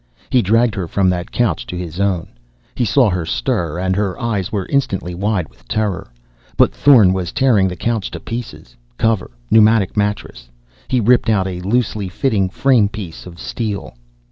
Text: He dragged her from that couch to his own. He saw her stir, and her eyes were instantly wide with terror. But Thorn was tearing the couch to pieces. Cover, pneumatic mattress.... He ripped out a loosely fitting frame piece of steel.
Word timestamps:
He 0.31 0.41
dragged 0.41 0.73
her 0.73 0.87
from 0.87 1.11
that 1.11 1.31
couch 1.31 1.67
to 1.67 1.77
his 1.77 1.99
own. 1.99 2.29
He 2.73 2.85
saw 2.85 3.07
her 3.11 3.23
stir, 3.23 3.77
and 3.77 3.95
her 3.95 4.19
eyes 4.19 4.51
were 4.51 4.65
instantly 4.65 5.13
wide 5.13 5.47
with 5.47 5.67
terror. 5.67 6.11
But 6.57 6.73
Thorn 6.73 7.13
was 7.13 7.31
tearing 7.31 7.67
the 7.67 7.75
couch 7.75 8.09
to 8.09 8.19
pieces. 8.19 8.75
Cover, 8.97 9.29
pneumatic 9.51 9.95
mattress.... 9.95 10.49
He 10.87 10.99
ripped 10.99 11.29
out 11.29 11.45
a 11.45 11.59
loosely 11.61 12.09
fitting 12.09 12.49
frame 12.49 12.89
piece 12.89 13.27
of 13.27 13.37
steel. 13.39 13.93